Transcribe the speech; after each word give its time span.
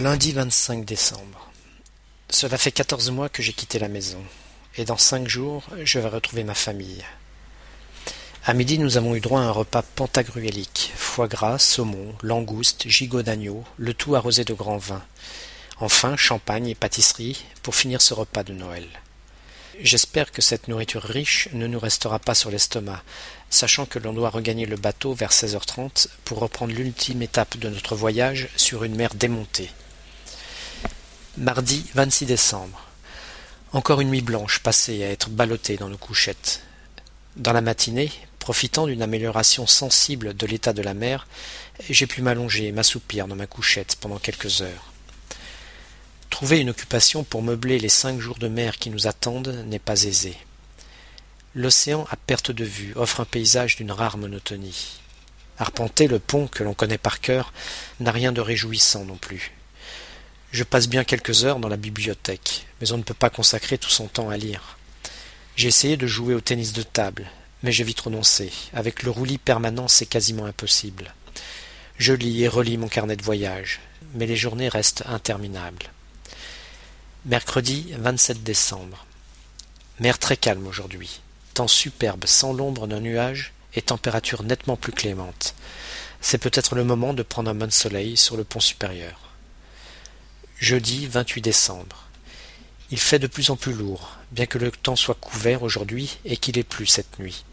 Lundi 0.00 0.32
25 0.32 0.86
décembre. 0.86 1.50
Cela 2.30 2.56
fait 2.56 2.72
quatorze 2.72 3.10
mois 3.10 3.28
que 3.28 3.42
j'ai 3.42 3.52
quitté 3.52 3.78
la 3.78 3.88
maison, 3.88 4.22
et 4.78 4.86
dans 4.86 4.96
cinq 4.96 5.28
jours 5.28 5.64
je 5.84 5.98
vais 5.98 6.08
retrouver 6.08 6.42
ma 6.42 6.54
famille. 6.54 7.04
À 8.46 8.54
midi 8.54 8.78
nous 8.78 8.96
avons 8.96 9.14
eu 9.14 9.20
droit 9.20 9.42
à 9.42 9.44
un 9.44 9.50
repas 9.50 9.82
pantagruélique, 9.82 10.94
foie 10.96 11.28
gras, 11.28 11.58
saumon, 11.58 12.14
langoustes, 12.22 12.88
gigot 12.88 13.20
d'agneau, 13.20 13.62
le 13.76 13.92
tout 13.92 14.14
arrosé 14.14 14.42
de 14.42 14.54
grand 14.54 14.78
vin. 14.78 15.02
Enfin 15.80 16.16
champagne 16.16 16.68
et 16.68 16.74
pâtisserie 16.74 17.44
pour 17.62 17.74
finir 17.74 18.00
ce 18.00 18.14
repas 18.14 18.42
de 18.42 18.54
Noël. 18.54 18.86
J'espère 19.82 20.32
que 20.32 20.40
cette 20.40 20.68
nourriture 20.68 21.02
riche 21.02 21.50
ne 21.52 21.66
nous 21.66 21.78
restera 21.78 22.18
pas 22.18 22.34
sur 22.34 22.50
l'estomac, 22.50 23.02
sachant 23.50 23.84
que 23.84 23.98
l'on 23.98 24.14
doit 24.14 24.30
regagner 24.30 24.64
le 24.64 24.76
bateau 24.76 25.12
vers 25.12 25.32
16h30 25.32 26.08
pour 26.24 26.38
reprendre 26.38 26.72
l'ultime 26.72 27.20
étape 27.20 27.58
de 27.58 27.68
notre 27.68 27.96
voyage 27.96 28.48
sur 28.56 28.82
une 28.84 28.96
mer 28.96 29.14
démontée. 29.14 29.68
Mardi 31.40 31.86
26 31.94 32.26
décembre. 32.26 32.84
Encore 33.72 34.02
une 34.02 34.10
nuit 34.10 34.20
blanche 34.20 34.58
passée 34.58 35.02
à 35.02 35.08
être 35.08 35.30
ballottée 35.30 35.78
dans 35.78 35.88
nos 35.88 35.96
couchettes. 35.96 36.60
Dans 37.36 37.54
la 37.54 37.62
matinée, 37.62 38.12
profitant 38.38 38.86
d'une 38.86 39.00
amélioration 39.00 39.66
sensible 39.66 40.36
de 40.36 40.46
l'état 40.46 40.74
de 40.74 40.82
la 40.82 40.92
mer, 40.92 41.26
j'ai 41.88 42.06
pu 42.06 42.20
m'allonger 42.20 42.66
et 42.66 42.72
m'assoupir 42.72 43.26
dans 43.26 43.36
ma 43.36 43.46
couchette 43.46 43.96
pendant 43.98 44.18
quelques 44.18 44.60
heures. 44.60 44.92
Trouver 46.28 46.58
une 46.58 46.68
occupation 46.68 47.24
pour 47.24 47.40
meubler 47.40 47.78
les 47.78 47.88
cinq 47.88 48.20
jours 48.20 48.38
de 48.38 48.48
mer 48.48 48.76
qui 48.76 48.90
nous 48.90 49.06
attendent 49.06 49.64
n'est 49.66 49.78
pas 49.78 50.02
aisé. 50.02 50.36
L'océan 51.54 52.06
à 52.10 52.16
perte 52.16 52.50
de 52.50 52.64
vue 52.64 52.92
offre 52.96 53.20
un 53.20 53.24
paysage 53.24 53.76
d'une 53.76 53.92
rare 53.92 54.18
monotonie. 54.18 55.00
Arpenter 55.56 56.06
le 56.06 56.18
pont 56.18 56.48
que 56.48 56.64
l'on 56.64 56.74
connaît 56.74 56.98
par 56.98 57.18
cœur 57.20 57.54
n'a 57.98 58.12
rien 58.12 58.30
de 58.30 58.42
réjouissant 58.42 59.06
non 59.06 59.16
plus. 59.16 59.52
Je 60.52 60.64
passe 60.64 60.88
bien 60.88 61.04
quelques 61.04 61.44
heures 61.44 61.60
dans 61.60 61.68
la 61.68 61.76
bibliothèque, 61.76 62.66
mais 62.80 62.90
on 62.90 62.98
ne 62.98 63.04
peut 63.04 63.14
pas 63.14 63.30
consacrer 63.30 63.78
tout 63.78 63.88
son 63.88 64.08
temps 64.08 64.30
à 64.30 64.36
lire. 64.36 64.78
J'ai 65.54 65.68
essayé 65.68 65.96
de 65.96 66.08
jouer 66.08 66.34
au 66.34 66.40
tennis 66.40 66.72
de 66.72 66.82
table, 66.82 67.30
mais 67.62 67.70
j'ai 67.70 67.84
vite 67.84 68.00
renoncé. 68.00 68.52
Avec 68.72 69.04
le 69.04 69.12
roulis 69.12 69.38
permanent, 69.38 69.86
c'est 69.86 70.06
quasiment 70.06 70.46
impossible. 70.46 71.14
Je 71.98 72.12
lis 72.12 72.42
et 72.42 72.48
relis 72.48 72.78
mon 72.78 72.88
carnet 72.88 73.14
de 73.14 73.22
voyage, 73.22 73.80
mais 74.14 74.26
les 74.26 74.34
journées 74.34 74.68
restent 74.68 75.04
interminables. 75.06 75.86
Mercredi 77.26 77.92
27 77.96 78.42
décembre. 78.42 79.06
Mer 80.00 80.18
très 80.18 80.36
calme 80.36 80.66
aujourd'hui. 80.66 81.20
Temps 81.54 81.68
superbe, 81.68 82.24
sans 82.26 82.52
l'ombre 82.52 82.88
d'un 82.88 83.00
nuage, 83.00 83.52
et 83.74 83.82
température 83.82 84.42
nettement 84.42 84.76
plus 84.76 84.92
clémente. 84.92 85.54
C'est 86.20 86.38
peut-être 86.38 86.74
le 86.74 86.82
moment 86.82 87.14
de 87.14 87.22
prendre 87.22 87.50
un 87.50 87.54
bon 87.54 87.70
soleil 87.70 88.16
sur 88.16 88.36
le 88.36 88.42
pont 88.42 88.58
supérieur. 88.58 89.29
Jeudi 90.60 91.06
28 91.06 91.40
décembre. 91.40 92.04
Il 92.90 93.00
fait 93.00 93.18
de 93.18 93.26
plus 93.26 93.48
en 93.48 93.56
plus 93.56 93.72
lourd, 93.72 94.18
bien 94.30 94.44
que 94.44 94.58
le 94.58 94.70
temps 94.70 94.94
soit 94.94 95.14
couvert 95.14 95.62
aujourd'hui 95.62 96.18
et 96.26 96.36
qu'il 96.36 96.58
ait 96.58 96.64
plu 96.64 96.84
cette 96.84 97.18
nuit. 97.18 97.46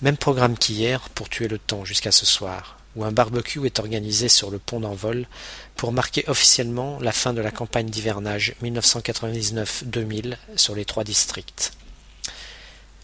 Même 0.00 0.16
programme 0.16 0.56
qu'hier 0.56 1.08
pour 1.10 1.28
tuer 1.28 1.48
le 1.48 1.58
temps 1.58 1.84
jusqu'à 1.84 2.12
ce 2.12 2.24
soir 2.24 2.78
où 2.94 3.04
un 3.04 3.10
barbecue 3.10 3.66
est 3.66 3.80
organisé 3.80 4.28
sur 4.28 4.52
le 4.52 4.60
pont 4.60 4.78
d'envol 4.78 5.26
pour 5.74 5.90
marquer 5.90 6.22
officiellement 6.28 7.00
la 7.00 7.10
fin 7.10 7.32
de 7.32 7.40
la 7.40 7.50
campagne 7.50 7.90
d'hivernage 7.90 8.54
1999-2000 8.62 10.36
sur 10.54 10.76
les 10.76 10.84
trois 10.84 11.02
districts. 11.02 11.72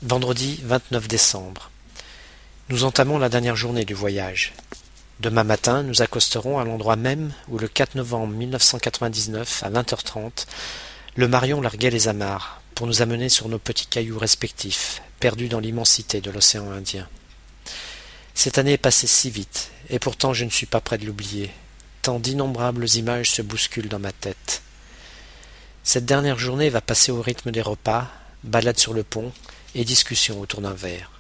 Vendredi 0.03 0.61
29 0.63 1.09
décembre. 1.09 1.73
Nous 2.69 2.85
entamons 2.85 3.19
la 3.19 3.29
dernière 3.29 3.57
journée 3.57 3.85
du 3.85 3.95
voyage. 3.95 4.53
Demain 5.21 5.45
matin, 5.45 5.85
nous 5.85 6.03
accosterons 6.03 6.59
à 6.59 6.65
l'endroit 6.65 6.97
même 6.97 7.33
où 7.49 7.59
le 7.59 7.69
4 7.69 7.95
novembre 7.95 8.35
1999, 8.35 9.63
à 9.63 9.71
20h30, 9.71 10.47
le 11.15 11.29
Marion 11.29 11.61
larguait 11.61 11.91
les 11.91 12.09
amarres 12.09 12.61
pour 12.75 12.89
nous 12.89 13.01
amener 13.01 13.29
sur 13.29 13.49
nos 13.49 13.61
petits 13.61 13.87
cailloux 13.87 14.19
respectifs, 14.19 15.03
perdus 15.21 15.49
dans 15.49 15.61
l'immensité 15.61 16.21
de 16.21 16.33
l'océan 16.33 16.69
Indien. 16.73 17.09
Cette 18.35 18.59
année 18.59 18.73
est 18.73 18.79
passée 18.79 19.07
si 19.07 19.31
vite, 19.31 19.71
et 19.89 20.01
pourtant 20.01 20.35
je 20.35 20.45
ne 20.45 20.51
suis 20.51 20.67
pas 20.67 20.81
prêt 20.81 20.99
de 20.99 21.07
l'oublier, 21.07 21.53
tant 22.03 22.19
d'innombrables 22.19 22.89
images 22.97 23.31
se 23.31 23.43
bousculent 23.43 23.89
dans 23.89 24.01
ma 24.01 24.13
tête. 24.13 24.63
Cette 25.85 26.07
dernière 26.07 26.39
journée 26.39 26.71
va 26.71 26.81
passer 26.81 27.13
au 27.13 27.23
rythme 27.23 27.53
des 27.53 27.63
repas, 27.63 28.11
balades 28.43 28.81
sur 28.81 28.93
le 28.93 29.05
pont 29.05 29.33
et 29.77 29.85
discussions 29.85 30.41
autour 30.41 30.61
d'un 30.61 30.75
verre. 30.75 31.13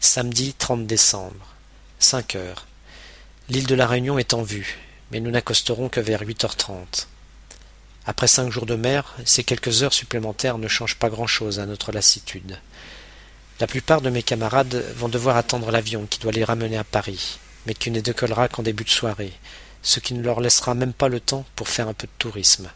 Samedi 0.00 0.52
30 0.52 0.86
décembre, 0.86 1.51
5 2.02 2.34
heures. 2.34 2.66
L'île 3.48 3.66
de 3.66 3.74
la 3.74 3.86
Réunion 3.86 4.18
est 4.18 4.34
en 4.34 4.42
vue, 4.42 4.78
mais 5.10 5.20
nous 5.20 5.30
n'accosterons 5.30 5.88
que 5.88 6.00
vers 6.00 6.22
huit 6.22 6.44
heures 6.44 6.56
trente. 6.56 7.08
Après 8.06 8.26
cinq 8.26 8.50
jours 8.50 8.66
de 8.66 8.74
mer, 8.74 9.14
ces 9.24 9.44
quelques 9.44 9.82
heures 9.82 9.92
supplémentaires 9.92 10.58
ne 10.58 10.66
changent 10.66 10.98
pas 10.98 11.10
grand-chose 11.10 11.60
à 11.60 11.66
notre 11.66 11.92
lassitude. 11.92 12.58
La 13.60 13.68
plupart 13.68 14.00
de 14.00 14.10
mes 14.10 14.24
camarades 14.24 14.84
vont 14.96 15.08
devoir 15.08 15.36
attendre 15.36 15.70
l'avion 15.70 16.06
qui 16.06 16.18
doit 16.18 16.32
les 16.32 16.42
ramener 16.42 16.76
à 16.76 16.84
Paris, 16.84 17.38
mais 17.66 17.74
qui 17.74 17.92
ne 17.92 18.00
décollera 18.00 18.48
qu'en 18.48 18.64
début 18.64 18.84
de 18.84 18.90
soirée, 18.90 19.32
ce 19.82 20.00
qui 20.00 20.14
ne 20.14 20.22
leur 20.22 20.40
laissera 20.40 20.74
même 20.74 20.92
pas 20.92 21.08
le 21.08 21.20
temps 21.20 21.44
pour 21.54 21.68
faire 21.68 21.86
un 21.86 21.94
peu 21.94 22.08
de 22.08 22.12
tourisme. 22.18 22.68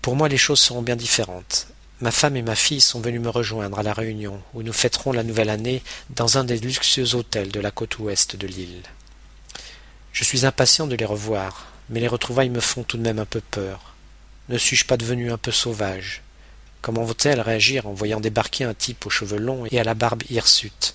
Pour 0.00 0.16
moi, 0.16 0.28
les 0.28 0.38
choses 0.38 0.60
seront 0.60 0.82
bien 0.82 0.96
différentes. 0.96 1.66
Ma 2.02 2.10
femme 2.10 2.36
et 2.36 2.42
ma 2.42 2.54
fille 2.54 2.82
sont 2.82 3.00
venues 3.00 3.20
me 3.20 3.30
rejoindre 3.30 3.78
à 3.78 3.82
La 3.82 3.94
Réunion, 3.94 4.42
où 4.52 4.62
nous 4.62 4.74
fêterons 4.74 5.12
la 5.12 5.22
nouvelle 5.22 5.48
année 5.48 5.82
dans 6.10 6.36
un 6.36 6.44
des 6.44 6.58
luxueux 6.58 7.14
hôtels 7.14 7.50
de 7.50 7.60
la 7.60 7.70
côte 7.70 7.98
ouest 7.98 8.36
de 8.36 8.46
l'île. 8.46 8.82
Je 10.12 10.22
suis 10.22 10.44
impatient 10.44 10.86
de 10.86 10.94
les 10.94 11.06
revoir, 11.06 11.68
mais 11.88 12.00
les 12.00 12.08
retrouvailles 12.08 12.50
me 12.50 12.60
font 12.60 12.82
tout 12.82 12.98
de 12.98 13.02
même 13.02 13.18
un 13.18 13.24
peu 13.24 13.40
peur. 13.40 13.94
Ne 14.50 14.58
suis-je 14.58 14.84
pas 14.84 14.98
devenu 14.98 15.32
un 15.32 15.38
peu 15.38 15.50
sauvage? 15.50 16.20
Comment 16.82 17.02
vont-elles 17.02 17.40
réagir 17.40 17.86
en 17.86 17.94
voyant 17.94 18.20
débarquer 18.20 18.64
un 18.64 18.74
type 18.74 19.06
aux 19.06 19.10
cheveux 19.10 19.38
longs 19.38 19.64
et 19.70 19.80
à 19.80 19.84
la 19.84 19.94
barbe 19.94 20.22
hirsute? 20.28 20.94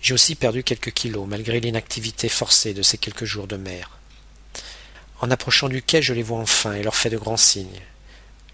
J'ai 0.00 0.14
aussi 0.14 0.36
perdu 0.36 0.62
quelques 0.62 0.92
kilos, 0.92 1.26
malgré 1.26 1.58
l'inactivité 1.58 2.28
forcée 2.28 2.72
de 2.72 2.82
ces 2.82 2.98
quelques 2.98 3.24
jours 3.24 3.48
de 3.48 3.56
mer. 3.56 3.98
En 5.20 5.32
approchant 5.32 5.68
du 5.68 5.82
quai, 5.82 6.02
je 6.02 6.14
les 6.14 6.22
vois 6.22 6.38
enfin 6.38 6.74
et 6.74 6.84
leur 6.84 6.94
fais 6.94 7.10
de 7.10 7.18
grands 7.18 7.36
signes. 7.36 7.82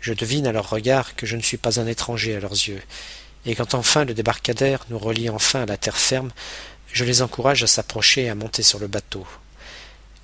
Je 0.00 0.12
devine 0.14 0.46
à 0.46 0.52
leur 0.52 0.70
regard 0.70 1.14
que 1.14 1.26
je 1.26 1.36
ne 1.36 1.42
suis 1.42 1.56
pas 1.56 1.80
un 1.80 1.86
étranger 1.86 2.36
à 2.36 2.40
leurs 2.40 2.52
yeux, 2.52 2.82
et 3.46 3.54
quand 3.54 3.74
enfin 3.74 4.04
le 4.04 4.14
débarcadère 4.14 4.84
nous 4.90 4.98
relie 4.98 5.30
enfin 5.30 5.62
à 5.62 5.66
la 5.66 5.76
terre 5.76 5.96
ferme, 5.96 6.30
je 6.92 7.04
les 7.04 7.22
encourage 7.22 7.62
à 7.62 7.66
s'approcher 7.66 8.24
et 8.24 8.30
à 8.30 8.34
monter 8.34 8.62
sur 8.62 8.78
le 8.78 8.86
bateau. 8.86 9.26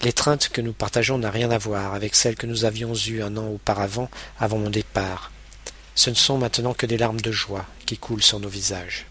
L'étreinte 0.03 0.51
que 0.51 0.61
nous 0.61 0.73
partageons 0.73 1.19
n'a 1.19 1.31
rien 1.31 1.51
à 1.51 1.59
voir 1.59 1.95
avec 1.95 2.15
celle 2.15 2.37
que 2.37 2.47
nous 2.47 2.65
avions 2.65 2.95
eue 2.95 3.23
un 3.23 3.37
an 3.37 3.49
auparavant 3.49 4.11
avant 4.39 4.59
mon 4.59 4.71
départ. 4.71 5.31
Ce 5.95 6.11
ne 6.11 6.15
sont 6.15 6.37
maintenant 6.37 6.75
que 6.75 6.85
des 6.85 6.99
larmes 6.99 7.21
de 7.21 7.33
joie 7.33 7.65
qui 7.87 7.97
coulent 7.97 8.23
sur 8.23 8.39
nos 8.39 8.49
visages. 8.49 9.07